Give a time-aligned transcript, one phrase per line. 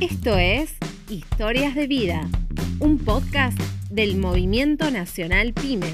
[0.00, 0.70] Esto es
[1.08, 2.28] Historias de Vida,
[2.80, 3.58] un podcast
[3.90, 5.86] del Movimiento Nacional PYME.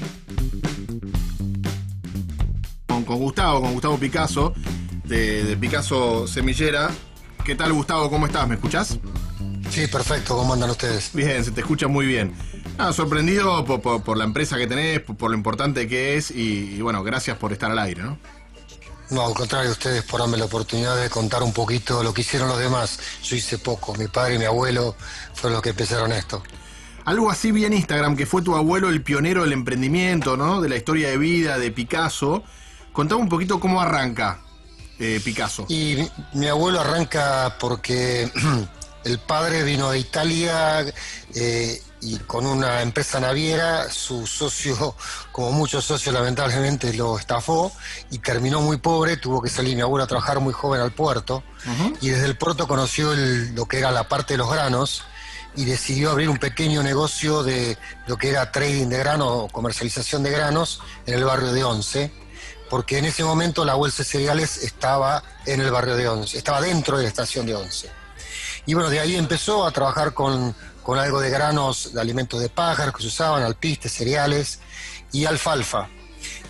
[2.87, 4.53] Con, con Gustavo, con Gustavo Picasso,
[5.05, 6.89] de, de Picasso Semillera.
[7.45, 8.09] ¿Qué tal, Gustavo?
[8.09, 8.47] ¿Cómo estás?
[8.47, 8.99] ¿Me escuchás?
[9.69, 10.35] Sí, perfecto.
[10.35, 11.11] ¿Cómo andan ustedes?
[11.13, 12.33] Bien, se te escucha muy bien.
[12.77, 16.31] Ah, sorprendido por, por- por la empresa que tenés, por, por lo importante que es
[16.31, 18.17] y, y bueno, gracias por estar al aire, ¿no?
[19.09, 22.47] No, al contrario, ustedes por darme la oportunidad de contar un poquito lo que hicieron
[22.47, 22.99] los demás.
[23.23, 23.93] Yo hice poco.
[23.95, 24.95] Mi padre y mi abuelo
[25.33, 26.41] fueron los que empezaron esto.
[27.05, 30.61] Algo así vi en Instagram, que fue tu abuelo el pionero del emprendimiento, ¿no?
[30.61, 32.43] De la historia de vida de Picasso.
[32.93, 34.39] Contame un poquito cómo arranca
[34.99, 35.65] eh, Picasso.
[35.67, 38.31] Y mi, mi abuelo arranca porque
[39.03, 40.85] el padre vino de Italia
[41.35, 44.95] eh, y con una empresa naviera, su socio,
[45.31, 47.71] como muchos socios lamentablemente, lo estafó
[48.11, 51.43] y terminó muy pobre, tuvo que salir mi abuelo a trabajar muy joven al puerto
[52.01, 55.03] y desde el puerto conoció el- lo que era la parte de los granos
[55.55, 60.23] y decidió abrir un pequeño negocio de lo que era trading de grano o comercialización
[60.23, 62.11] de granos en el barrio de Once
[62.69, 66.59] porque en ese momento la bolsa de cereales estaba en el barrio de Once, estaba
[66.59, 67.89] dentro de la estación de Once.
[68.65, 72.49] Y bueno, de ahí empezó a trabajar con, con algo de granos, de alimentos de
[72.49, 74.59] pájaros que se usaban, alpistes, cereales
[75.11, 75.87] y alfalfa.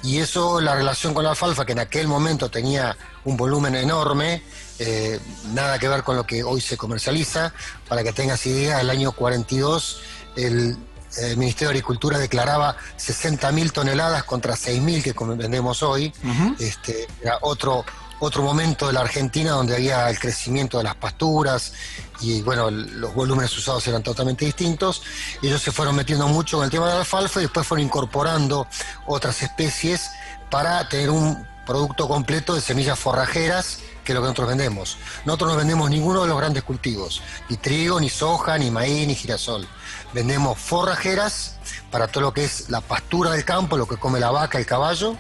[0.04, 4.44] Y eso, la relación con la alfalfa, que en aquel momento tenía un volumen enorme,
[4.80, 5.20] eh,
[5.54, 7.54] nada que ver con lo que hoy se comercializa.
[7.88, 10.02] Para que tengas idea, el año 42
[10.36, 10.78] el,
[11.18, 16.12] eh, Ministerio de Agricultura declaraba 60.000 toneladas contra 6.000 que vendemos hoy.
[16.60, 17.86] este, era otro,
[18.24, 21.74] otro momento de la Argentina donde había el crecimiento de las pasturas
[22.22, 25.04] y bueno, los volúmenes usados eran totalmente distintos.
[25.42, 28.68] Ellos se fueron metiendo mucho con el tema de la alfalfa y después fueron incorporando
[29.06, 30.10] otras especies
[30.50, 34.98] para tener un producto completo de semillas forrajeras que es lo que nosotros vendemos.
[35.26, 39.16] Nosotros no vendemos ninguno de los grandes cultivos, ni trigo, ni soja, ni maíz, ni
[39.16, 39.68] girasol.
[40.14, 41.56] Vendemos forrajeras
[41.90, 44.66] para todo lo que es la pastura del campo, lo que come la vaca, el
[44.66, 45.18] caballo,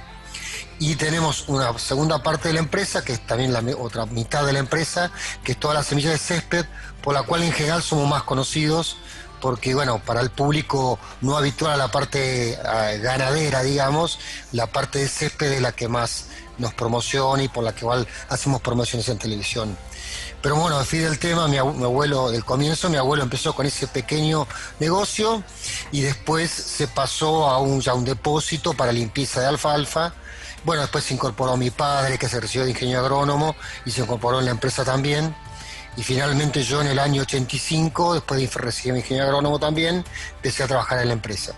[0.85, 4.51] y tenemos una segunda parte de la empresa, que es también la otra mitad de
[4.51, 5.11] la empresa,
[5.41, 6.65] que es toda la semilla de césped,
[7.01, 8.97] por la cual en general somos más conocidos,
[9.39, 14.19] porque bueno, para el público no habitual a la parte ah, ganadera, digamos,
[14.51, 16.25] la parte de césped es la que más
[16.57, 19.77] nos promociona y por la que igual hacemos promociones en televisión.
[20.43, 23.55] Pero bueno, al fin del tema, mi, abu- mi abuelo, del comienzo, mi abuelo empezó
[23.55, 24.45] con ese pequeño
[24.79, 25.41] negocio
[25.93, 30.13] y después se pasó a un, ya un depósito para limpieza de alfalfa.
[30.65, 33.55] Bueno, después se incorporó mi padre, que se recibió de ingeniero agrónomo,
[33.85, 35.33] y se incorporó en la empresa también.
[35.95, 40.03] Y finalmente yo en el año 85, después de recibir mi ingeniero agrónomo también,
[40.35, 41.53] empecé a trabajar en la empresa.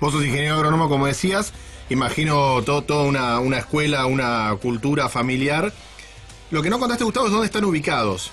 [0.00, 1.52] Vos sos ingeniero agrónomo, como decías.
[1.90, 5.72] Imagino todo, toda una, una escuela, una cultura familiar.
[6.54, 8.30] Lo que no contaste, Gustavo, es dónde están ubicados.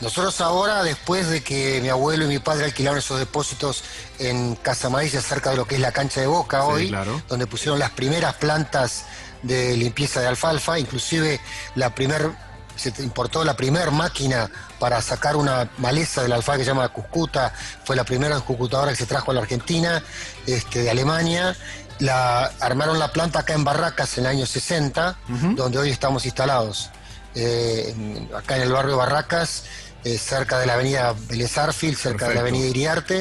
[0.00, 3.82] Nosotros ahora, después de que mi abuelo y mi padre alquilaron esos depósitos
[4.20, 7.20] en Casa Maíz, cerca de lo que es la cancha de Boca Sí, hoy, claro.
[7.28, 9.06] donde pusieron las primeras plantas
[9.42, 11.40] de limpieza de alfalfa, inclusive
[11.74, 12.30] la primer,
[12.76, 14.48] se importó la primer máquina
[14.78, 17.52] para sacar una maleza de la alfalfa que se llama Cuscuta,
[17.84, 20.04] fue la primera cuscutadora que se trajo a la Argentina,
[20.46, 21.56] este, de Alemania.
[21.98, 25.16] La, armaron la planta acá en Barracas en el año 60,
[25.56, 26.90] donde hoy estamos instalados.
[27.34, 29.64] Eh, en- acá en el barrio Barracas,
[30.04, 33.20] eh, cerca de la avenida Vélez cerca de la avenida Iriarte.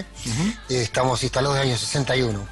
[0.69, 2.47] Eh, estamos instalados desde el año 61.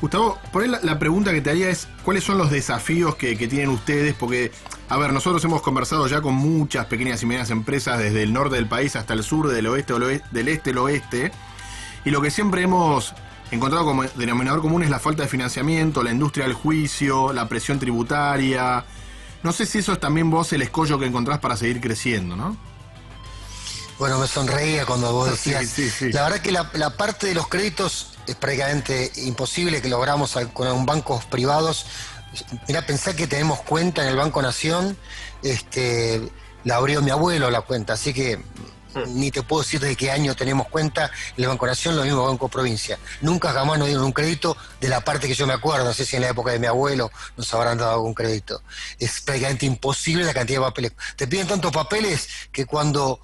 [0.00, 3.36] Gustavo, por ahí la, la pregunta que te haría es, ¿cuáles son los desafíos que,
[3.38, 4.14] que tienen ustedes?
[4.14, 4.50] Porque,
[4.88, 8.56] a ver, nosotros hemos conversado ya con muchas pequeñas y medianas empresas desde el norte
[8.56, 9.94] del país hasta el sur, del oeste,
[10.32, 11.30] del este al oeste,
[12.04, 13.14] y lo que siempre hemos
[13.52, 17.78] encontrado como denominador común es la falta de financiamiento, la industria del juicio, la presión
[17.78, 18.84] tributaria.
[19.42, 22.56] No sé si eso es también vos el escollo que encontrás para seguir creciendo, ¿no?
[23.98, 25.68] Bueno, me sonreía cuando vos Sí, decías.
[25.68, 26.12] sí, sí.
[26.12, 30.86] La verdad que la, la parte de los créditos es prácticamente imposible que logramos con
[30.86, 31.86] bancos privados.
[32.66, 34.96] Mirá, pensá que tenemos cuenta en el Banco Nación,
[35.42, 36.30] este,
[36.64, 38.40] la abrió mi abuelo la cuenta, así que
[39.08, 42.24] ni te puedo decir de qué año tenemos cuenta en el Banco Nación, lo mismo
[42.24, 42.98] Banco Provincia.
[43.20, 46.04] Nunca jamás nos dieron un crédito de la parte que yo me acuerdo, no sé
[46.04, 48.62] si en la época de mi abuelo nos habrán dado algún crédito.
[48.98, 50.92] Es prácticamente imposible la cantidad de papeles.
[51.16, 53.20] Te piden tantos papeles que cuando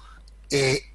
[0.49, 0.88] eh,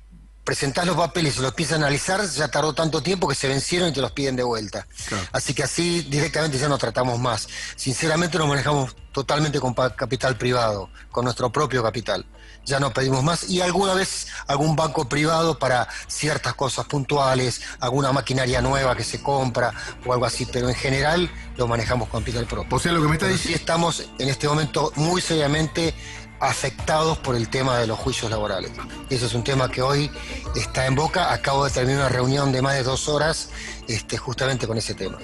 [0.44, 3.88] presentás los papeles y los empiezas a analizar, ya tardó tanto tiempo que se vencieron
[3.88, 4.86] y te los piden de vuelta.
[5.08, 5.26] Claro.
[5.32, 7.48] Así que así directamente ya no tratamos más.
[7.76, 12.26] Sinceramente nos manejamos totalmente con capital privado, con nuestro propio capital.
[12.66, 18.10] Ya no pedimos más y alguna vez algún banco privado para ciertas cosas puntuales, alguna
[18.12, 19.72] maquinaria nueva que se compra
[20.04, 22.76] o algo así, pero en general lo manejamos con capital propio.
[22.76, 23.60] O sea, lo que me está Pero sí diciendo...
[23.60, 25.94] estamos en este momento muy seriamente
[26.40, 28.72] afectados por el tema de los juicios laborales.
[29.08, 30.10] Y eso es un tema que hoy
[30.56, 31.32] está en boca.
[31.32, 33.50] Acabo de terminar una reunión de más de dos horas
[33.88, 35.18] este, justamente con ese tema.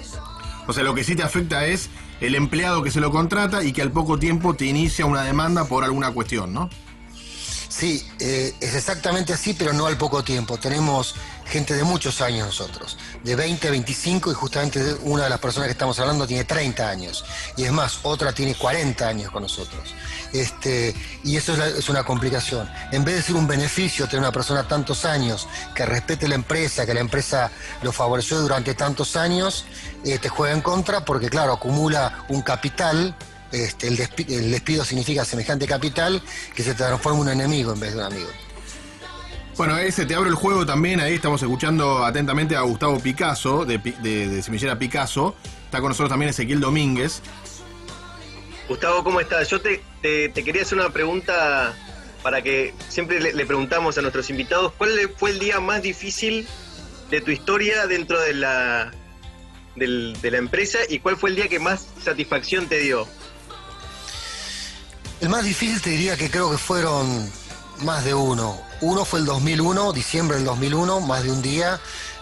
[0.67, 1.89] O sea, lo que sí te afecta es
[2.21, 5.65] el empleado que se lo contrata y que al poco tiempo te inicia una demanda
[5.65, 6.69] por alguna cuestión, ¿no?
[7.67, 10.57] Sí, eh, es exactamente así, pero no al poco tiempo.
[10.57, 11.15] Tenemos
[11.51, 15.73] gente de muchos años nosotros, de 20, 25 y justamente una de las personas que
[15.73, 17.25] estamos hablando tiene 30 años.
[17.57, 19.93] Y es más, otra tiene 40 años con nosotros.
[20.33, 22.69] Este, y eso es, una complicación.
[22.91, 26.85] En vez de ser un beneficio tener una persona tantos años, que respete la empresa,
[26.85, 27.51] que la empresa
[27.81, 29.65] lo favoreció durante tantos años,
[30.05, 33.13] eh, te juega en contra porque claro, acumula un capital
[33.51, 36.21] este, el, despido, significa semejante capital
[36.55, 38.29] que se transforma en un enemigo en vez de un amigo.
[39.61, 40.99] Bueno, ese te abro el juego también.
[40.99, 45.35] Ahí estamos escuchando atentamente a Gustavo Picasso, de, Semillera Picasso.
[45.65, 47.21] Está con nosotros también Ezequiel Domínguez.
[48.67, 49.47] Gustavo, ¿cómo estás?
[49.51, 51.75] Yo te, quería hacer una pregunta
[52.23, 56.47] para que siempre le, preguntamos a nuestros invitados, ¿cuál fue el día más difícil
[57.11, 58.91] de tu historia dentro de la,
[59.75, 63.07] de la empresa y cuál fue el día que más satisfacción te dio?
[65.19, 67.31] El más difícil te diría que creo que fueron
[67.83, 68.59] más de uno.
[68.81, 71.79] Uno fue el 2001, diciembre del 2001, más de un día,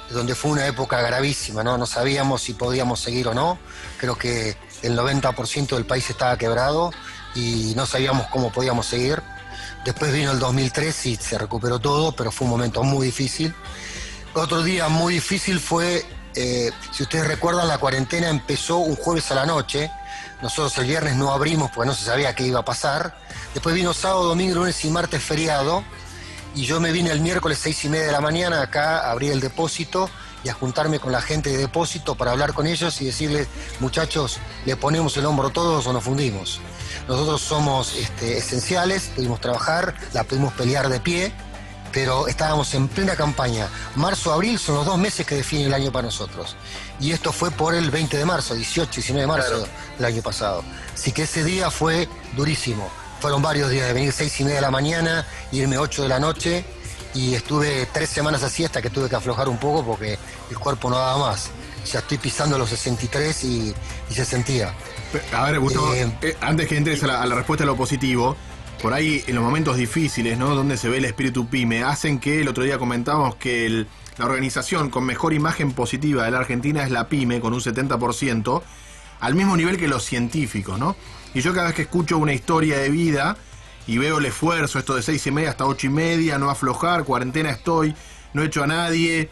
[0.10, 1.78] donde fue una época gravísima, ¿no?
[1.78, 3.58] No sabíamos si podíamos seguir o no.
[3.98, 6.92] Creo que el 90% del país estaba quebrado
[7.36, 9.22] y no sabíamos cómo podíamos seguir.
[9.86, 13.54] Después vino el 2003 y se recuperó todo, pero fue un momento muy difícil.
[14.34, 16.06] Otro día muy difícil fue,
[16.36, 19.92] eh, si ustedes recuerdan, la cuarentena empezó un jueves a la noche.
[20.42, 23.16] Nosotros el viernes no abrimos porque no se sabía qué iba a pasar.
[23.54, 25.84] Después vino sábado, domingo, lunes y martes feriado
[26.56, 29.32] y yo me vine el miércoles seis y media de la mañana acá a abrir
[29.32, 30.10] el depósito
[30.44, 33.48] y a juntarme con la gente de depósito para hablar con ellos y decirles,
[33.80, 36.62] muchachos, le ponemos el hombro todos o nos fundimos.
[37.08, 41.34] Nosotros somos este, esenciales, pudimos trabajar, la pudimos pelear de pie,
[41.92, 43.68] pero estábamos en plena campaña.
[43.96, 46.56] Marzo, abril son los dos meses que definen el año para nosotros.
[47.00, 50.64] Y esto fue por el 20 de marzo, 18, 19 de marzo del año pasado.
[50.94, 52.90] Así que ese día fue durísimo.
[53.20, 56.20] Fueron varios días de venir seis y media de la mañana, irme 8 de la
[56.20, 56.66] noche
[57.14, 60.18] y estuve tres semanas así hasta que tuve que aflojar un poco porque
[60.50, 61.50] el cuerpo no daba más.
[61.92, 63.76] Ya estoy pisando los 63 y,
[64.10, 64.74] se sentía.
[65.34, 68.36] A ver, Gustavo, eh, eh, antes que entres a la, respuesta a lo positivo,
[68.82, 70.56] por ahí en los momentos difíciles, ¿no?
[70.56, 73.86] Donde se ve el espíritu pyme, hacen que el otro día comentábamos que
[74.18, 78.62] la organización con mejor imagen positiva de la Argentina es la pyme, con un 70%,
[79.20, 80.96] al mismo nivel que los científicos, ¿no?
[81.34, 83.38] Y yo cada vez que escucho una historia de vida
[83.86, 87.04] y veo el esfuerzo, esto de seis y media hasta ocho y media, no aflojar,
[87.04, 87.96] cuarentena estoy,
[88.34, 89.30] no he hecho a nadie,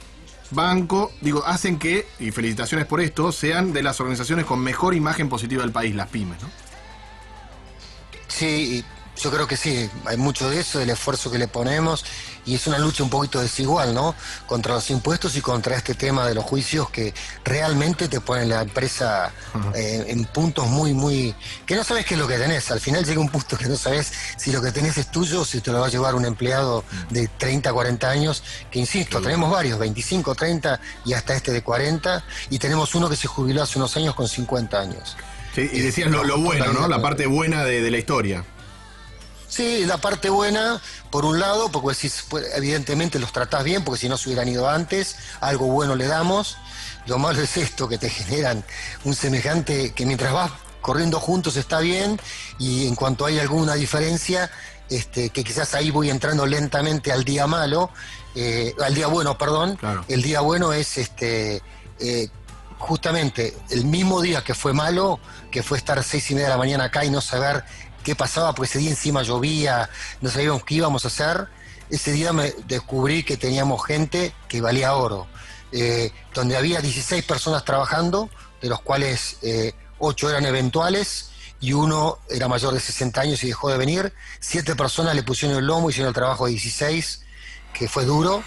[0.51, 5.29] banco, digo, hacen que, y felicitaciones por esto, sean de las organizaciones con mejor imagen
[5.29, 6.49] positiva del país, las pymes, ¿no?
[8.27, 8.83] Sí,
[9.17, 12.05] yo creo que sí, hay mucho de eso, del esfuerzo que le ponemos,
[12.45, 14.15] y es una lucha un poquito desigual, ¿no?
[14.45, 18.61] Contra los impuestos y contra este tema de los juicios que realmente te ponen la
[18.61, 19.33] empresa
[19.75, 21.35] eh, en puntos muy, muy.
[21.65, 22.71] que no sabes qué es lo que tenés.
[22.71, 25.45] Al final llega un punto que no sabes si lo que tenés es tuyo o
[25.45, 29.51] si te lo va a llevar un empleado de 30, 40 años, que insisto, tenemos
[29.51, 33.77] varios, 25, 30 y hasta este de 40, y tenemos uno que se jubiló hace
[33.77, 35.17] unos años con 50 años.
[35.53, 36.87] Sí, y decías lo, lo bueno, ¿no?
[36.87, 38.43] La parte buena de la historia.
[39.47, 41.97] Sí, la parte buena, por un lado, porque
[42.29, 46.07] pues, evidentemente los tratás bien, porque si no se hubieran ido antes, algo bueno le
[46.07, 46.57] damos.
[47.06, 48.63] Lo malo es esto, que te generan
[49.06, 50.51] un semejante que mientras vas
[50.81, 52.19] corriendo juntos está bien,
[52.59, 54.51] y en cuanto hay alguna diferencia,
[54.89, 57.89] este, que quizás ahí voy entrando lentamente al día malo,
[58.35, 59.77] eh, al día bueno, perdón.
[60.07, 61.61] El día bueno es este
[61.99, 62.30] eh,
[62.77, 65.19] justamente el mismo día que fue malo,
[65.51, 67.63] que fue estar seis y media de la mañana acá y no saber
[68.07, 69.90] qué pasaba, porque ese día encima llovía,
[70.21, 71.49] no sabíamos qué íbamos a hacer.
[71.90, 75.28] Ese día me descubrí que teníamos gente que valía oro,
[75.73, 78.30] eh, donde había 16 personas trabajando,
[78.61, 83.47] de los cuales eh, 8 eran eventuales y uno era mayor de 60 años y
[83.47, 84.14] dejó de venir.
[84.40, 87.26] Siete personas le pusieron el lomo, hicieron el trabajo de 16,
[87.73, 88.42] que fue duro,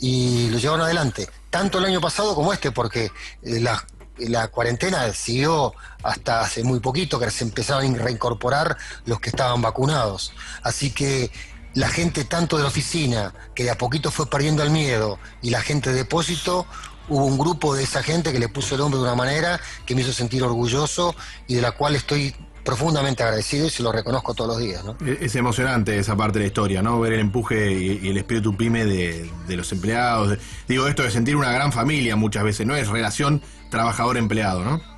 [0.00, 1.28] y lo llevaron adelante.
[1.50, 3.84] Tanto el año pasado como este, porque eh, las
[4.18, 9.62] la cuarentena siguió hasta hace muy poquito, que se empezaron a reincorporar los que estaban
[9.62, 10.32] vacunados.
[10.62, 11.30] Así que
[11.74, 15.50] la gente tanto de la oficina, que de a poquito fue perdiendo el miedo, y
[15.50, 16.66] la gente de depósito,
[17.08, 19.94] hubo un grupo de esa gente que le puso el hombro de una manera que
[19.94, 21.14] me hizo sentir orgulloso
[21.46, 24.82] y de la cual estoy profundamente agradecido y se lo reconozco todos los días.
[24.84, 24.96] ¿no?
[25.06, 26.98] Es emocionante esa parte de la historia, ¿no?
[26.98, 30.38] Ver el empuje y, el espíritu pyme de, los empleados.
[30.66, 32.74] digo, esto de sentir una gran familia muchas veces, ¿no?
[32.74, 34.94] Es relación trabajador-empleado, ¿no?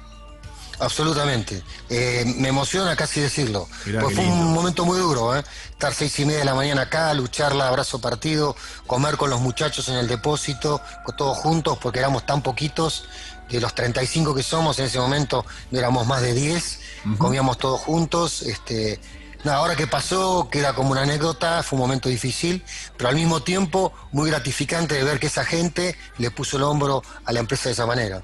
[0.78, 1.62] Absolutamente.
[1.88, 3.66] Eh, me emociona casi decirlo.
[3.86, 5.42] Mirá pues fue un momento muy duro, ¿eh?
[5.70, 8.54] Estar seis y media de la mañana acá, lucharla, abrazo partido,
[8.86, 10.82] comer con los muchachos en el depósito,
[11.16, 13.04] todos juntos, porque éramos tan poquitos.
[13.50, 16.80] De los 35 que somos, en ese momento no éramos más de 10,
[17.18, 18.42] comíamos todos juntos.
[18.42, 18.98] Este,
[19.44, 22.64] nada, ahora que pasó, queda como una anécdota, fue un momento difícil,
[22.96, 27.02] pero al mismo tiempo muy gratificante de ver que esa gente le puso el hombro
[27.24, 28.22] a la empresa de esa manera.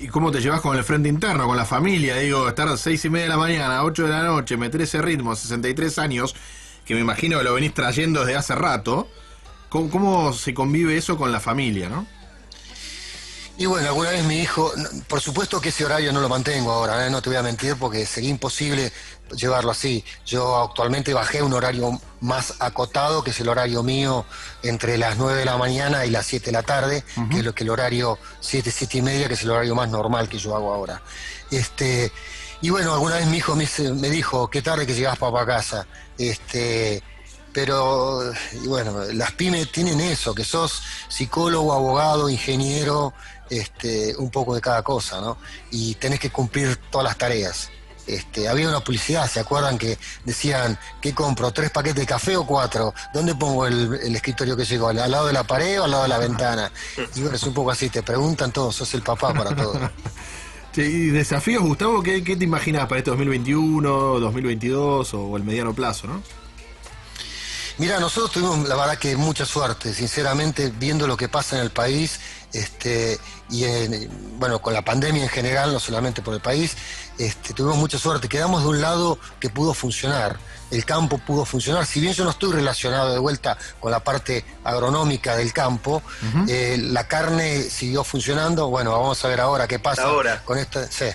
[0.00, 2.16] ¿Y cómo te llevas con el frente interno, con la familia?
[2.16, 4.82] Digo, estar a seis y media de la mañana, a 8 de la noche, meter
[4.82, 6.34] ese ritmo, 63 años,
[6.84, 9.08] que me imagino que lo venís trayendo desde hace rato.
[9.68, 12.06] ¿Cómo, cómo se convive eso con la familia, no?
[13.58, 14.72] Y bueno, alguna vez mi hijo,
[15.08, 17.10] por supuesto que ese horario no lo mantengo ahora, ¿eh?
[17.10, 18.92] no te voy a mentir porque sería imposible
[19.36, 20.04] llevarlo así.
[20.24, 24.24] Yo actualmente bajé un horario más acotado, que es el horario mío
[24.62, 27.54] entre las 9 de la mañana y las 7 de la tarde, que es lo
[27.54, 30.56] que el horario 7, 7 y media, que es el horario más normal que yo
[30.56, 31.02] hago ahora.
[31.50, 32.10] Este,
[32.62, 35.46] y bueno, alguna vez mi hijo me, me dijo, qué tarde que llegas papá a
[35.46, 35.86] casa.
[36.16, 37.02] Este,
[37.52, 38.32] pero
[38.64, 43.12] bueno, las pymes tienen eso, que sos psicólogo, abogado, ingeniero,
[43.50, 45.36] este, un poco de cada cosa, ¿no?
[45.70, 47.70] Y tenés que cumplir todas las tareas.
[48.06, 51.52] Este, había una publicidad, ¿se acuerdan que decían, ¿qué compro?
[51.52, 52.92] ¿Tres paquetes de café o cuatro?
[53.14, 54.88] ¿Dónde pongo el, el escritorio que llegó?
[54.88, 56.72] ¿Al lado de la pared o al lado de la ventana?
[57.14, 59.78] Y bueno, es un poco así, te preguntan todo, sos el papá para todo.
[60.72, 62.02] Che, ¿Y desafíos, Gustavo?
[62.02, 63.90] ¿Qué, qué te imaginas para este 2021,
[64.20, 66.22] 2022 o el mediano plazo, no?
[67.82, 71.70] Mira, nosotros tuvimos la verdad que mucha suerte, sinceramente, viendo lo que pasa en el
[71.72, 72.20] país,
[72.52, 73.18] este,
[73.50, 76.76] y en- bueno, con la pandemia en general, no solamente por el país,
[77.18, 78.28] este, tuvimos mucha suerte.
[78.28, 80.38] Quedamos de un lado que pudo funcionar,
[80.70, 81.84] el campo pudo funcionar.
[81.84, 86.04] Si bien yo no estoy relacionado de vuelta con la parte agronómica del campo,
[86.46, 88.68] eh, la carne siguió funcionando.
[88.68, 90.40] Bueno, vamos a ver ahora qué pasa ahora.
[90.44, 90.86] con esta.
[90.88, 91.06] Sí.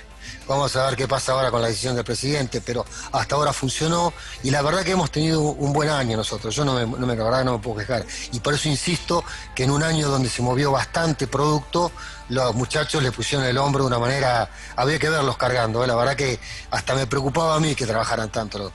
[0.47, 4.13] Vamos a ver qué pasa ahora con la decisión del presidente, pero hasta ahora funcionó
[4.43, 6.55] y la verdad que hemos tenido un buen año nosotros.
[6.55, 8.05] Yo no me, no me- la verdad no me puedo quejar.
[8.31, 9.23] Y por eso insisto
[9.55, 11.91] que en un año donde se movió bastante producto,
[12.29, 15.83] los muchachos le pusieron el hombro de una manera, había que verlos cargando.
[15.83, 15.87] ¿eh?
[15.87, 16.39] La verdad que
[16.71, 18.71] hasta me preocupaba a mí que trabajaran tanto.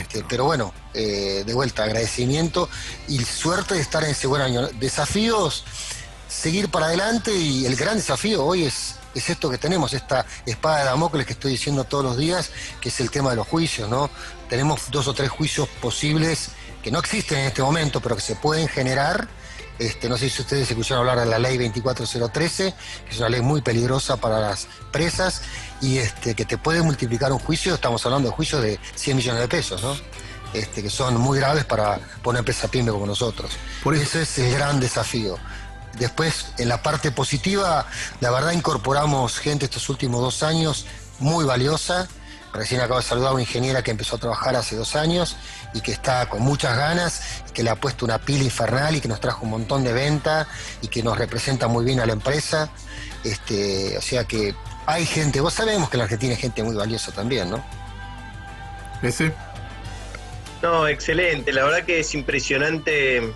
[0.00, 2.68] Este, pero bueno, eh, de vuelta, agradecimiento
[3.08, 4.68] y suerte de estar en ese buen año.
[4.78, 5.64] Desafíos,
[6.28, 10.78] seguir para adelante y el gran desafío hoy es, es esto que tenemos, esta espada
[10.78, 12.50] de Damocles que estoy diciendo todos los días,
[12.80, 14.10] que es el tema de los juicios, ¿no?
[14.48, 16.50] Tenemos dos o tres juicios posibles
[16.82, 19.28] que no existen en este momento, pero que se pueden generar.
[19.78, 22.74] Este, no sé si ustedes escucharon hablar de la ley 24013,
[23.06, 25.40] que es una ley muy peligrosa para las presas
[25.80, 29.40] y este, que te puede multiplicar un juicio, estamos hablando de juicios de 100 millones
[29.40, 29.96] de pesos, ¿no?
[30.52, 33.52] Este, que son muy graves para una empresa pyme como nosotros.
[33.82, 35.38] Por eso- Ese es el gran desafío.
[35.98, 37.86] Después, en la parte positiva,
[38.20, 40.86] la verdad incorporamos gente estos últimos dos años
[41.18, 42.08] muy valiosa.
[42.52, 45.36] Recién acabo de saludar a una ingeniera que empezó a trabajar hace dos años
[45.72, 49.00] y que está con muchas ganas, y que le ha puesto una pila infernal y
[49.00, 50.48] que nos trajo un montón de venta
[50.82, 52.70] y que nos representa muy bien a la empresa.
[53.22, 54.54] Este, o sea que
[54.86, 57.64] hay gente, vos sabemos que en la Argentina hay gente muy valiosa también, ¿no?
[59.02, 59.32] ¿Ese?
[60.62, 61.52] No, excelente.
[61.52, 63.32] La verdad que es impresionante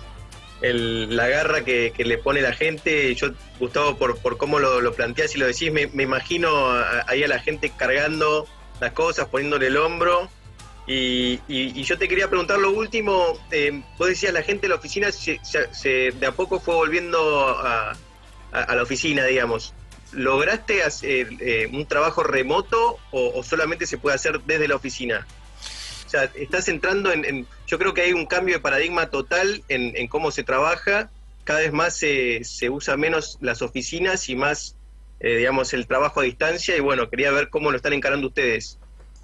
[0.61, 3.13] el- la garra que, que le pone la gente.
[3.15, 6.71] Yo, Gustavo, por, por cómo lo, lo planteás y lo decís, me, me imagino
[7.07, 8.47] ahí a la gente cargando
[8.79, 10.29] las cosas, poniéndole el hombro.
[10.87, 13.39] Y, y- y yo te quería preguntar lo último.
[13.51, 17.49] eh, vos decías, la gente de la oficina se, se- de a poco fue volviendo
[17.49, 17.95] a,
[18.51, 19.73] a- la oficina, digamos.
[20.11, 25.25] ¿Lograste hacer eh, un trabajo remoto o solamente se puede hacer desde la oficina?
[26.05, 29.95] O sea, estás entrando en, Yo creo que hay un cambio de paradigma total en,
[29.95, 31.09] en cómo se trabaja.
[31.43, 34.75] Cada vez más se, se usa menos las oficinas y más,
[35.19, 36.75] eh, digamos, el trabajo a distancia.
[36.77, 38.77] Y bueno, quería ver cómo lo están encarando ustedes.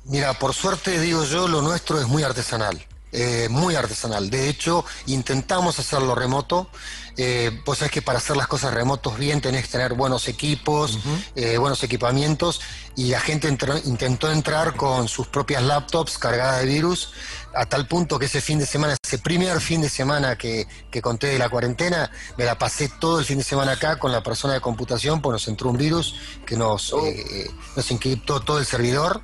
[0.06, 4.30] Mira, por suerte digo yo, lo nuestro es muy artesanal, eh, muy artesanal.
[4.30, 6.70] De hecho, intentamos hacerlo remoto.
[7.18, 10.98] Eh, vos sabés que para hacer las cosas remotos bien tenés que tener buenos equipos,
[11.36, 12.62] eh, buenos equipamientos,
[12.96, 17.12] y la gente entró- intentó entrar con sus propias laptops cargadas de virus,
[17.53, 21.01] a tal punto que ese fin de semana, ese primer fin de semana que, que
[21.01, 24.24] conté de la cuarentena, me la pasé todo el fin de semana acá con la
[24.24, 26.15] persona de computación, pues nos entró un virus
[26.46, 27.06] que nos, Oh.
[27.06, 29.22] eh, nos encriptó todo el servidor.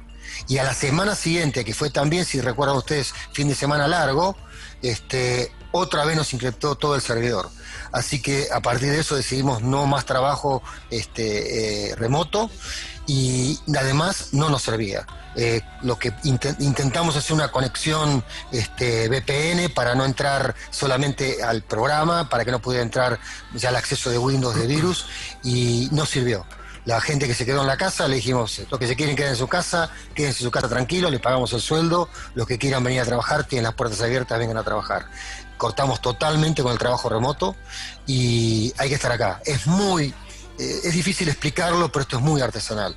[0.48, 4.36] Y a la semana siguiente, que fue también, si recuerdan ustedes, fin de semana largo,
[4.82, 7.50] este, otra vez nos encriptó todo el servidor.
[7.92, 12.50] Así que a partir de eso decidimos no más trabajo este, eh, remoto
[13.06, 15.06] y además no nos servía.
[15.36, 21.62] Eh, lo que inte- intentamos hacer una conexión este, VPN para no entrar solamente al
[21.62, 23.20] programa, para que no pudiera entrar
[23.54, 25.06] ya el acceso de Windows de virus
[25.44, 26.46] y no sirvió.
[26.88, 29.32] La gente que se quedó en la casa, le dijimos, los que se quieren quedar
[29.32, 32.82] en su casa, quédense en su casa tranquilo, les pagamos el sueldo, los que quieran
[32.82, 35.08] venir a trabajar, tienen las puertas abiertas, vengan a trabajar.
[35.58, 37.58] Cortamos totalmente con el trabajo remoto
[38.06, 39.42] y hay que estar acá.
[39.44, 40.14] Es muy,
[40.58, 42.96] eh, es difícil explicarlo, pero esto es muy artesanal.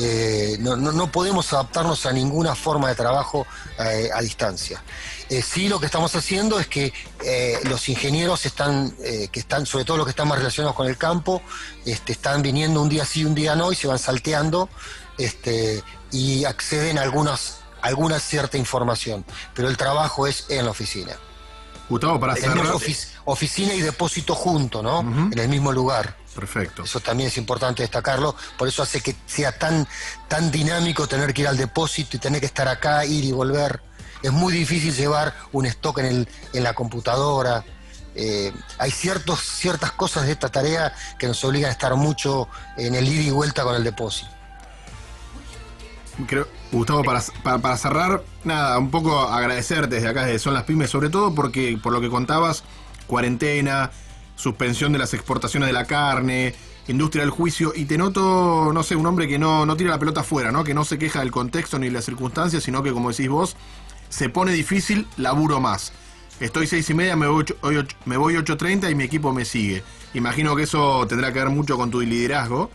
[0.00, 3.46] Eh, no, no, podemos adaptarnos a ninguna forma de trabajo
[3.80, 4.80] eh, a distancia.
[5.28, 6.92] Eh, sí, lo que estamos haciendo es que
[7.64, 11.42] los ingenieros están, que están, sobre todo los que están más relacionados con el campo,
[11.84, 14.68] este, están viniendo un día sí, un día no, y se van salteando
[15.18, 15.82] este,
[16.12, 19.24] y acceden a algunas, alguna cierta información.
[19.54, 21.16] Pero el trabajo es en la oficina.
[21.88, 22.66] Gustavo, para cerrar...
[23.24, 25.00] oficina y depósito junto, ¿no?
[25.00, 26.16] En el mismo lugar.
[26.38, 26.84] Perfecto.
[26.84, 29.88] Eso también es importante destacarlo, por eso hace que sea tan,
[30.28, 33.82] tan dinámico tener que ir al depósito y tener que estar acá, ir y volver.
[34.22, 37.64] Es muy difícil llevar un stock en, el, en la computadora.
[38.14, 42.94] Eh, hay ciertos, ciertas cosas de esta tarea que nos obligan a estar mucho en
[42.94, 44.30] el ida y vuelta con el depósito.
[46.28, 47.20] Creo, Gustavo, para,
[47.58, 51.76] para, cerrar, nada, un poco agradecerte desde acá, desde Son las Pymes, sobre todo porque
[51.82, 52.62] por lo que contabas,
[53.08, 53.90] cuarentena,
[54.38, 56.54] suspensión de las exportaciones de la carne,
[56.86, 59.98] industria del juicio, y te noto, no sé, un hombre que no, no tira la
[59.98, 60.64] pelota afuera, ¿no?
[60.64, 63.56] Que no se queja del contexto ni de las circunstancias, sino que, como decís vos,
[64.08, 65.92] se pone difícil, laburo más.
[66.40, 67.44] Estoy seis y media, me voy,
[68.04, 69.82] me voy 8.30 y mi equipo me sigue.
[70.14, 72.70] Imagino que eso tendrá que ver mucho con tu liderazgo.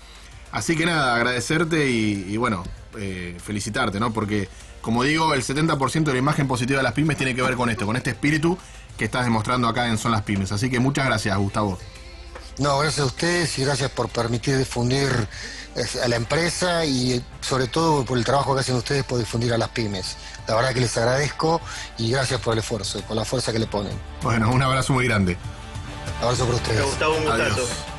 [0.51, 2.63] Así que nada, agradecerte y, bueno,
[2.99, 4.11] eh, felicitarte, ¿no?
[4.11, 4.49] Porque,
[4.81, 7.69] como digo, el 70% de la imagen positiva de las pymes tiene que ver con
[7.69, 8.57] esto, con este espíritu
[8.97, 10.51] que estás demostrando acá en Son las Pymes.
[10.51, 11.77] Así que muchas gracias, Gustavo.
[12.59, 15.09] No, gracias a ustedes y gracias por permitir difundir
[16.03, 19.57] a la empresa y sobre todo por el trabajo que hacen ustedes por difundir a
[19.57, 20.17] las pymes.
[20.47, 21.61] La verdad que les agradezco
[21.97, 23.93] y gracias por el esfuerzo, por la fuerza que le ponen.
[24.21, 25.37] Bueno, un abrazo muy grande.
[26.21, 26.85] abrazo por ustedes.
[26.85, 27.92] Gustavo, un